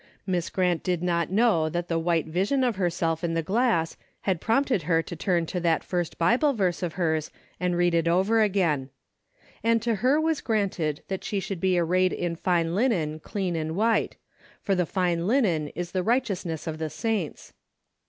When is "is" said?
15.75-15.91